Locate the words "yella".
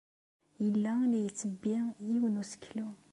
0.65-0.93